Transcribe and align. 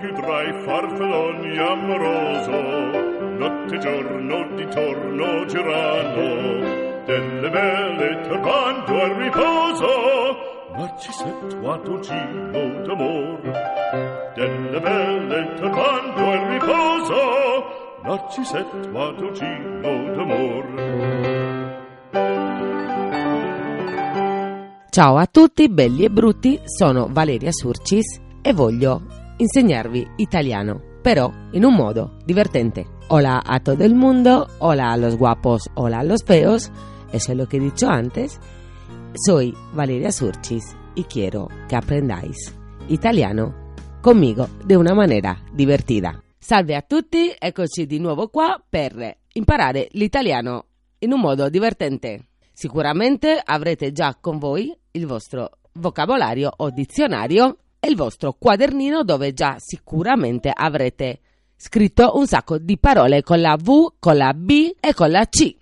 più 0.00 0.14
tra 0.14 0.42
i 0.42 0.52
farfalloni 0.64 1.58
amoroso, 1.58 2.58
notte 3.36 3.78
giorno 3.78 4.48
di 4.56 4.66
torno 4.68 5.44
girano, 5.44 7.04
delle 7.04 7.50
belle 7.50 8.20
turbando 8.22 9.02
al 9.02 9.10
riposo, 9.10 9.86
Narcisetto 10.72 12.00
giro 12.00 12.82
d'amor, 12.86 13.40
delle 14.34 14.80
belle 14.80 15.54
turbando 15.56 16.30
al 16.30 16.46
riposo, 16.48 17.16
Narcisetto 18.02 19.32
giro 19.32 20.14
d'amor. 20.14 20.64
Ciao 24.88 25.16
a 25.18 25.26
tutti, 25.26 25.68
belli 25.68 26.04
e 26.04 26.10
brutti, 26.10 26.58
sono 26.64 27.06
Valeria 27.10 27.52
Surcis 27.52 28.18
e 28.42 28.52
voglio 28.54 29.19
insegnarvi 29.40 30.06
italiano, 30.18 30.82
pero 31.02 31.32
en 31.52 31.64
un 31.64 31.74
modo 31.74 32.12
divertente. 32.26 32.86
Hola 33.08 33.42
a 33.44 33.60
todo 33.60 33.84
el 33.84 33.94
mundo, 33.94 34.46
hola 34.58 34.92
a 34.92 34.96
los 34.96 35.16
guapos, 35.16 35.70
hola 35.74 36.00
a 36.00 36.04
los 36.04 36.22
feos, 36.22 36.70
eso 37.12 37.32
es 37.32 37.38
lo 37.38 37.48
que 37.48 37.56
he 37.56 37.60
dicho 37.60 37.88
antes. 37.88 38.38
Soy 39.14 39.54
Valeria 39.72 40.12
Surcis 40.12 40.76
y 40.94 41.04
quiero 41.04 41.48
que 41.68 41.74
aprendáis 41.74 42.54
italiano 42.88 43.54
conmigo 44.02 44.46
de 44.64 44.76
una 44.76 44.94
manera 44.94 45.42
divertida. 45.52 46.22
Salve 46.38 46.76
a 46.76 46.82
tutti, 46.82 47.32
eccoci 47.38 47.86
di 47.86 47.98
nuovo 47.98 48.28
qua 48.28 48.62
per 48.68 49.16
imparare 49.32 49.88
l'italiano 49.92 50.66
in 50.98 51.12
un 51.12 51.20
modo 51.20 51.48
divertente. 51.48 52.26
Sicuramente 52.52 53.40
avrete 53.42 53.90
già 53.90 54.16
con 54.20 54.38
voi 54.38 54.76
il 54.92 55.06
vostro 55.06 55.50
vocabolario 55.72 56.52
o 56.54 56.70
dizionario 56.70 57.56
e 57.80 57.88
il 57.88 57.96
vostro 57.96 58.36
quadernino 58.38 59.02
dove 59.02 59.32
già 59.32 59.56
sicuramente 59.58 60.52
avrete 60.54 61.20
scritto 61.56 62.12
un 62.14 62.26
sacco 62.26 62.58
di 62.58 62.78
parole 62.78 63.22
con 63.22 63.40
la 63.40 63.56
V, 63.56 63.94
con 63.98 64.16
la 64.16 64.32
B 64.34 64.74
e 64.78 64.94
con 64.94 65.10
la 65.10 65.26
C. 65.26 65.56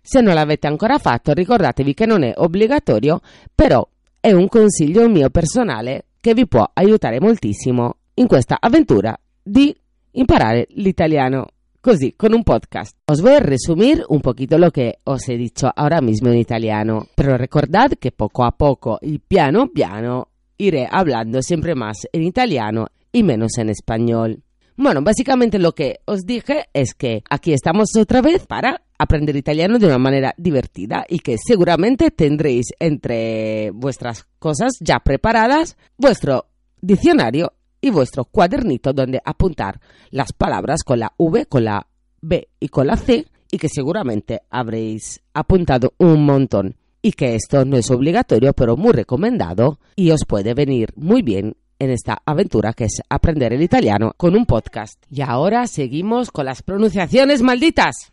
Se 0.00 0.20
non 0.20 0.34
l'avete 0.34 0.66
ancora 0.66 0.98
fatto, 0.98 1.32
ricordatevi 1.32 1.94
che 1.94 2.06
non 2.06 2.22
è 2.22 2.32
obbligatorio, 2.34 3.20
però 3.54 3.86
è 4.18 4.32
un 4.32 4.48
consiglio 4.48 5.08
mio 5.08 5.30
personale 5.30 6.06
che 6.20 6.34
vi 6.34 6.46
può 6.46 6.68
aiutare 6.72 7.20
moltissimo 7.20 7.96
in 8.14 8.26
questa 8.26 8.56
avventura 8.58 9.16
di 9.42 9.74
imparare 10.12 10.66
l'italiano. 10.70 11.46
Così, 11.80 12.14
con 12.16 12.32
un 12.32 12.44
podcast. 12.44 12.96
Os 13.06 13.20
voy 13.20 13.34
a 13.34 13.40
resumir 13.40 14.04
un 14.08 14.20
poquito 14.20 14.56
lo 14.56 14.70
que 14.70 14.98
os 15.02 15.28
he 15.28 15.36
dicho 15.36 15.68
ahora 15.74 16.00
mismo 16.00 16.28
en 16.28 16.38
italiano, 16.38 17.08
pero 17.16 17.36
recordad 17.36 17.98
que 17.98 18.12
poco 18.12 18.44
a 18.44 18.52
poco 18.52 18.98
y 19.02 19.18
piano 19.18 19.68
piano 19.68 20.28
iré 20.58 20.88
hablando 20.90 21.42
siempre 21.42 21.74
más 21.74 22.06
en 22.12 22.22
italiano 22.22 22.88
y 23.12 23.22
menos 23.22 23.58
en 23.58 23.68
español. 23.68 24.42
Bueno, 24.76 25.02
básicamente 25.02 25.58
lo 25.58 25.72
que 25.72 26.00
os 26.06 26.24
dije 26.24 26.66
es 26.72 26.94
que 26.94 27.22
aquí 27.28 27.52
estamos 27.52 27.90
otra 27.96 28.22
vez 28.22 28.46
para 28.46 28.82
aprender 28.98 29.36
italiano 29.36 29.78
de 29.78 29.86
una 29.86 29.98
manera 29.98 30.34
divertida 30.38 31.04
y 31.08 31.18
que 31.18 31.36
seguramente 31.38 32.10
tendréis 32.10 32.66
entre 32.78 33.70
vuestras 33.72 34.26
cosas 34.38 34.72
ya 34.80 35.00
preparadas 35.00 35.76
vuestro 35.98 36.46
diccionario 36.80 37.52
y 37.80 37.90
vuestro 37.90 38.24
cuadernito 38.24 38.92
donde 38.92 39.20
apuntar 39.24 39.80
las 40.10 40.32
palabras 40.32 40.84
con 40.84 41.00
la 41.00 41.12
V, 41.18 41.46
con 41.46 41.64
la 41.64 41.86
B 42.20 42.48
y 42.58 42.68
con 42.68 42.86
la 42.86 42.96
C 42.96 43.26
y 43.50 43.58
que 43.58 43.68
seguramente 43.68 44.42
habréis 44.48 45.20
apuntado 45.34 45.92
un 45.98 46.24
montón 46.24 46.76
y 47.02 47.12
que 47.12 47.34
esto 47.34 47.64
no 47.64 47.76
es 47.76 47.90
obligatorio 47.90 48.52
pero 48.54 48.76
muy 48.76 48.92
recomendado 48.92 49.80
y 49.96 50.12
os 50.12 50.24
puede 50.24 50.54
venir 50.54 50.90
muy 50.96 51.22
bien 51.22 51.56
en 51.78 51.90
esta 51.90 52.22
aventura 52.24 52.72
que 52.72 52.84
es 52.84 53.02
aprender 53.08 53.52
el 53.52 53.60
italiano 53.60 54.14
con 54.16 54.36
un 54.36 54.46
podcast. 54.46 55.02
Y 55.10 55.20
ahora 55.20 55.66
seguimos 55.66 56.30
con 56.30 56.46
las 56.46 56.62
pronunciaciones 56.62 57.42
malditas. 57.42 58.12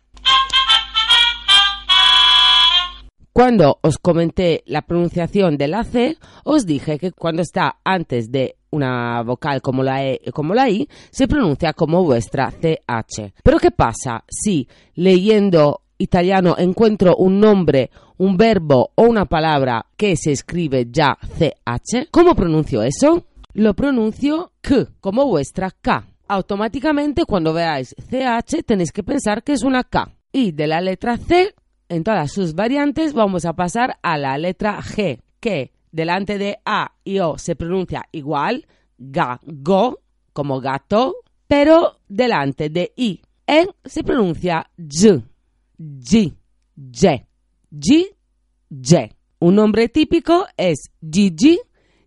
Cuando 3.32 3.78
os 3.82 3.98
comenté 3.98 4.64
la 4.66 4.82
pronunciación 4.82 5.56
de 5.56 5.68
la 5.68 5.84
C, 5.84 6.18
os 6.44 6.66
dije 6.66 6.98
que 6.98 7.12
cuando 7.12 7.42
está 7.42 7.78
antes 7.84 8.32
de 8.32 8.56
una 8.70 9.22
vocal 9.22 9.62
como 9.62 9.84
la 9.84 10.04
E 10.04 10.20
y 10.24 10.30
como 10.32 10.52
la 10.52 10.68
I, 10.68 10.88
se 11.10 11.28
pronuncia 11.28 11.72
como 11.72 12.04
vuestra 12.04 12.50
CH. 12.50 13.32
Pero 13.42 13.58
¿qué 13.58 13.70
pasa 13.70 14.24
si 14.28 14.68
leyendo 14.94 15.79
italiano 16.00 16.56
encuentro 16.58 17.14
un 17.16 17.38
nombre, 17.38 17.90
un 18.16 18.36
verbo 18.36 18.90
o 18.94 19.04
una 19.04 19.26
palabra 19.26 19.86
que 19.96 20.16
se 20.16 20.32
escribe 20.32 20.88
ya 20.90 21.16
CH? 21.20 22.08
¿Cómo 22.10 22.34
pronuncio 22.34 22.82
eso? 22.82 23.26
Lo 23.52 23.74
pronuncio 23.74 24.52
K, 24.60 24.86
como 25.00 25.26
vuestra 25.26 25.70
K. 25.70 26.06
Automáticamente 26.26 27.24
cuando 27.24 27.52
veáis 27.52 27.94
CH 27.94 28.64
tenéis 28.64 28.92
que 28.92 29.02
pensar 29.02 29.42
que 29.42 29.52
es 29.52 29.62
una 29.62 29.84
K. 29.84 30.10
Y 30.32 30.52
de 30.52 30.66
la 30.66 30.80
letra 30.80 31.16
C, 31.16 31.54
en 31.88 32.04
todas 32.04 32.32
sus 32.32 32.54
variantes, 32.54 33.12
vamos 33.12 33.44
a 33.44 33.52
pasar 33.52 33.98
a 34.02 34.16
la 34.16 34.38
letra 34.38 34.80
G, 34.80 35.20
que 35.40 35.72
delante 35.90 36.38
de 36.38 36.58
A 36.64 36.92
y 37.04 37.18
O 37.18 37.36
se 37.36 37.56
pronuncia 37.56 38.04
igual, 38.12 38.66
ga, 38.96 39.40
go, 39.44 39.98
como 40.32 40.60
gato, 40.60 41.16
pero 41.48 41.96
delante 42.08 42.70
de 42.70 42.92
I, 42.96 43.20
E 43.46 43.66
se 43.84 44.04
pronuncia 44.04 44.70
G, 44.78 45.24
G, 45.80 46.34
G, 46.76 47.24
G, 47.70 48.14
G. 48.70 49.10
Un 49.38 49.54
nombre 49.54 49.88
típico 49.88 50.46
es 50.58 50.90
Gigi, 51.00 51.58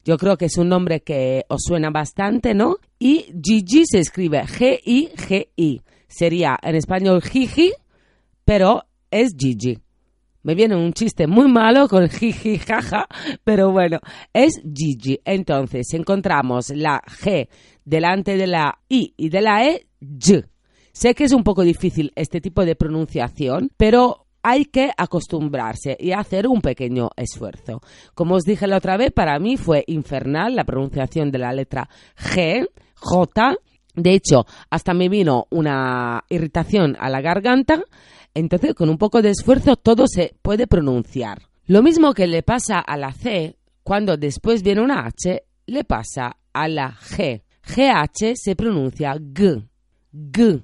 yo 0.06 0.18
creo 0.18 0.38
que 0.38 0.46
es 0.46 0.58
un 0.58 0.70
nombre 0.70 1.02
que 1.02 1.44
os 1.48 1.64
suena 1.64 1.90
bastante, 1.90 2.54
¿no? 2.54 2.78
Y 3.00 3.26
Gigi 3.44 3.86
se 3.88 3.98
escribe 3.98 4.44
G-I-G-I. 4.44 5.82
Sería 6.08 6.56
en 6.62 6.76
español 6.76 7.24
Gigi, 7.24 7.74
pero 8.46 8.84
es 9.10 9.34
Gigi. 9.36 9.80
Me 10.44 10.54
viene 10.54 10.76
un 10.76 10.94
chiste 10.94 11.26
muy 11.26 11.52
malo 11.52 11.88
con 11.88 12.08
jiji 12.10 12.60
jaja, 12.60 13.08
pero 13.44 13.72
bueno, 13.72 14.00
es 14.34 14.62
Gigi. 14.62 15.20
Entonces 15.26 15.88
encontramos 15.94 16.70
la 16.70 17.02
G 17.02 17.48
delante 17.84 18.38
de 18.38 18.46
la 18.46 18.78
I 18.88 19.16
y 19.18 19.30
de 19.30 19.42
la 19.42 19.66
E, 19.66 19.88
G. 20.00 20.46
Sé 20.94 21.14
que 21.16 21.26
es 21.26 21.34
un 21.34 21.44
poco 21.44 21.64
difícil 21.64 22.12
este 22.16 22.40
tipo 22.40 22.64
de 22.66 22.76
pronunciación, 22.76 23.72
pero 23.76 24.28
hay 24.42 24.66
que 24.66 24.92
acostumbrarse 24.96 25.98
y 26.00 26.12
hacer 26.12 26.48
un 26.48 26.62
pequeño 26.62 27.10
esfuerzo. 27.18 27.82
Como 28.14 28.36
os 28.36 28.44
dije 28.44 28.68
la 28.68 28.78
otra 28.78 28.96
vez, 28.96 29.12
para 29.12 29.40
mí 29.40 29.58
fue 29.58 29.84
infernal 29.88 30.56
la 30.56 30.66
pronunciación 30.66 31.32
de 31.32 31.40
la 31.40 31.52
letra 31.52 31.90
G, 32.18 32.70
J. 32.96 33.56
De 33.96 34.14
hecho, 34.14 34.46
hasta 34.70 34.94
me 34.94 35.10
vino 35.10 35.48
una 35.50 36.24
irritación 36.30 36.96
a 37.00 37.10
la 37.10 37.22
garganta 37.22 37.84
entonces, 38.34 38.74
con 38.74 38.90
un 38.90 38.98
poco 38.98 39.22
de 39.22 39.30
esfuerzo, 39.30 39.76
todo 39.76 40.08
se 40.08 40.36
puede 40.42 40.68
pronunciar. 40.68 41.44
Lo 41.66 41.84
mismo 41.84 42.14
que 42.14 42.28
le 42.28 42.44
pasa 42.44 42.80
a 42.80 42.98
la 42.98 43.12
C, 43.12 43.58
cuando 43.84 44.18
después 44.18 44.64
viene 44.64 44.82
una 44.82 45.06
H, 45.06 45.44
le 45.68 45.84
pasa 45.84 46.38
a 46.52 46.68
la 46.68 46.92
G. 46.92 47.44
GH 47.64 48.36
se 48.36 48.56
pronuncia 48.56 49.14
G. 49.16 49.68
G. 50.12 50.64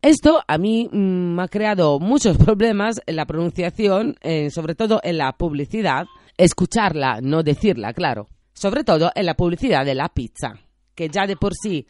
Esto 0.00 0.42
a 0.46 0.58
mí 0.58 0.88
mm, 0.90 1.34
me 1.34 1.42
ha 1.42 1.48
creado 1.48 1.98
muchos 1.98 2.36
problemas 2.44 3.00
en 3.06 3.16
la 3.16 3.26
pronunciación, 3.26 4.16
eh, 4.20 4.50
sobre 4.50 4.74
todo 4.74 5.00
en 5.02 5.18
la 5.18 5.32
publicidad. 5.32 6.06
Escucharla, 6.36 7.20
no 7.20 7.42
decirla, 7.42 7.92
claro. 7.92 8.28
Sobre 8.52 8.84
todo 8.84 9.10
en 9.14 9.26
la 9.26 9.34
publicidad 9.34 9.84
de 9.84 9.94
la 9.94 10.08
pizza, 10.08 10.54
que 10.94 11.08
ya 11.08 11.26
de 11.26 11.36
por 11.36 11.52
sí 11.54 11.86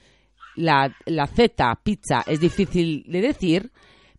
la, 0.56 0.94
la 1.06 1.26
Z, 1.26 1.80
pizza, 1.82 2.24
es 2.26 2.40
difícil 2.40 3.04
de 3.06 3.20
decir 3.22 3.70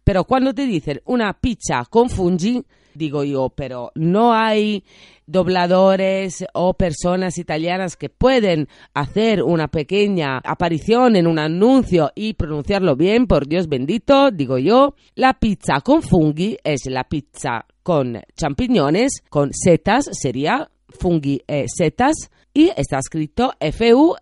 pero 0.10 0.24
cuando 0.24 0.56
te 0.56 0.66
dicen 0.66 1.02
una 1.06 1.34
pizza 1.34 1.86
con 1.88 2.10
fungi, 2.10 2.64
digo 3.00 3.24
yo, 3.24 3.50
pero 3.50 3.92
no 3.96 4.36
hay 4.36 4.84
dobladores 5.26 6.46
o 6.54 6.76
personas 6.76 7.40
italianas 7.40 7.96
que 7.96 8.10
pueden 8.10 8.68
hacer 8.94 9.42
una 9.42 9.70
pequeña 9.70 10.38
aparición 10.44 11.16
en 11.16 11.26
un 11.26 11.40
anuncio 11.40 12.12
y 12.14 12.34
pronunciarlo 12.34 12.96
bien, 12.96 13.26
por 13.26 13.48
Dios 13.48 13.68
bendito, 13.68 14.30
digo 14.30 14.60
yo. 14.60 14.94
La 15.16 15.34
pizza 15.34 15.82
con 15.82 16.04
fungi 16.04 16.58
es 16.64 16.86
la 16.86 17.06
pizza 17.06 17.66
con 17.82 18.22
champiñones, 18.36 19.24
con 19.30 19.52
setas, 19.54 20.10
sería 20.12 20.70
fungi 20.90 21.42
e 21.48 21.66
setas, 21.68 22.30
y 22.54 22.70
está 22.76 23.00
escrito 23.00 23.54
F-U-N-G-H-I, 23.60 24.20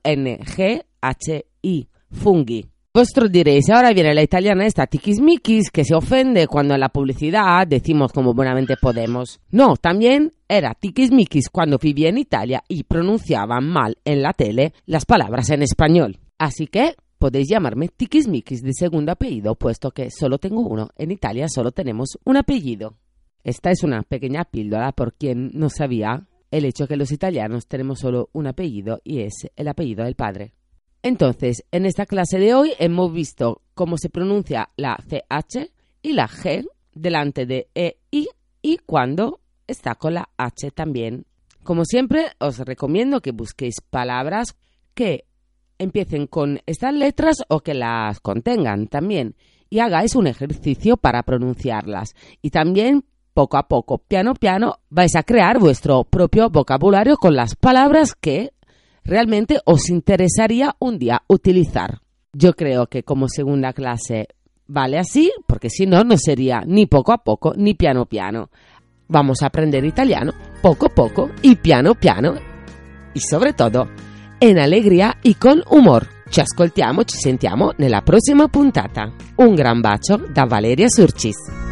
fungi. 2.11 2.76
Vosotros 2.97 3.31
diréis, 3.31 3.69
ahora 3.69 3.93
viene 3.93 4.15
la 4.15 4.23
italiana 4.23 4.65
esta 4.65 4.87
tiquismiquis 4.87 5.69
que 5.69 5.85
se 5.85 5.93
ofende 5.93 6.47
cuando 6.47 6.73
en 6.73 6.79
la 6.79 6.89
publicidad 6.89 7.67
decimos 7.67 8.11
como 8.11 8.33
buenamente 8.33 8.73
podemos. 8.75 9.39
No, 9.51 9.75
también 9.75 10.33
era 10.47 10.73
tiquismiquis 10.73 11.49
cuando 11.49 11.77
vivía 11.77 12.09
en 12.09 12.17
Italia 12.17 12.63
y 12.67 12.85
pronunciaban 12.85 13.69
mal 13.69 13.99
en 14.03 14.23
la 14.23 14.33
tele 14.33 14.73
las 14.87 15.05
palabras 15.05 15.51
en 15.51 15.61
español. 15.61 16.17
Así 16.39 16.65
que 16.65 16.95
podéis 17.19 17.47
llamarme 17.47 17.89
tiquismiquis 17.89 18.63
de 18.63 18.73
segundo 18.73 19.11
apellido, 19.11 19.53
puesto 19.53 19.91
que 19.91 20.09
solo 20.09 20.39
tengo 20.39 20.61
uno. 20.61 20.89
En 20.97 21.11
Italia 21.11 21.45
solo 21.49 21.71
tenemos 21.71 22.17
un 22.23 22.37
apellido. 22.37 22.95
Esta 23.43 23.69
es 23.69 23.83
una 23.83 24.01
pequeña 24.01 24.43
píldora 24.43 24.91
por 24.91 25.13
quien 25.13 25.51
no 25.53 25.69
sabía 25.69 26.25
el 26.49 26.65
hecho 26.65 26.87
que 26.87 26.97
los 26.97 27.11
italianos 27.11 27.67
tenemos 27.67 27.99
solo 27.99 28.31
un 28.33 28.47
apellido 28.47 29.01
y 29.03 29.19
es 29.19 29.35
el 29.55 29.67
apellido 29.67 30.03
del 30.03 30.15
padre. 30.15 30.53
Entonces, 31.03 31.63
en 31.71 31.85
esta 31.85 32.05
clase 32.05 32.39
de 32.39 32.53
hoy 32.53 32.73
hemos 32.79 33.13
visto 33.13 33.61
cómo 33.73 33.97
se 33.97 34.09
pronuncia 34.09 34.69
la 34.75 34.97
CH 34.97 35.71
y 36.01 36.13
la 36.13 36.27
G 36.27 36.67
delante 36.93 37.45
de 37.45 37.69
E, 37.75 37.97
y 38.11 38.77
cuando 38.85 39.39
está 39.67 39.95
con 39.95 40.15
la 40.15 40.29
H 40.37 40.71
también. 40.71 41.25
Como 41.63 41.85
siempre, 41.85 42.27
os 42.39 42.59
recomiendo 42.59 43.21
que 43.21 43.31
busquéis 43.31 43.75
palabras 43.81 44.55
que 44.93 45.25
empiecen 45.77 46.27
con 46.27 46.59
estas 46.65 46.93
letras 46.93 47.37
o 47.49 47.59
que 47.59 47.73
las 47.73 48.19
contengan 48.19 48.87
también 48.87 49.35
y 49.69 49.79
hagáis 49.79 50.15
un 50.15 50.27
ejercicio 50.27 50.97
para 50.97 51.23
pronunciarlas. 51.23 52.15
Y 52.41 52.49
también, 52.49 53.03
poco 53.33 53.57
a 53.57 53.67
poco, 53.67 53.99
piano 53.99 54.33
piano, 54.33 54.79
vais 54.89 55.15
a 55.15 55.23
crear 55.23 55.59
vuestro 55.59 56.03
propio 56.05 56.49
vocabulario 56.49 57.17
con 57.17 57.35
las 57.35 57.55
palabras 57.55 58.15
que 58.15 58.53
realmente 59.07 59.59
os 59.65 59.89
interesaría 59.89 60.75
un 60.79 60.99
día 60.99 61.23
utilizar. 61.27 62.01
Yo 62.33 62.53
creo 62.53 62.87
que 62.87 63.01
como 63.03 63.27
segunda 63.29 63.73
clase 63.73 64.27
vale 64.67 64.99
así, 64.99 65.31
porque 65.47 65.69
si 65.69 65.87
no, 65.87 66.03
no 66.03 66.17
sería 66.17 66.61
ni 66.67 66.85
poco 66.85 67.13
a 67.13 67.17
poco 67.17 67.53
ni 67.55 67.73
piano 67.73 68.05
piano. 68.05 68.49
Vamos 69.07 69.41
a 69.41 69.47
aprender 69.47 69.83
italiano 69.85 70.33
poco 70.61 70.87
a 70.87 70.89
poco 70.89 71.31
y 71.41 71.55
piano 71.55 71.95
piano 71.95 72.35
e 73.13 73.19
soprattutto 73.19 73.89
in 74.39 74.59
allegria 74.59 75.17
e 75.23 75.35
con 75.37 75.63
humor. 75.69 76.15
Ci 76.29 76.41
ascoltiamo, 76.41 77.05
ci 77.05 77.17
sentiamo 77.17 77.71
nella 77.77 78.01
prossima 78.01 78.49
puntata. 78.49 79.13
Un 79.37 79.55
gran 79.55 79.79
bacio 79.79 80.17
da 80.29 80.43
Valeria 80.43 80.89
Surcis. 80.89 81.66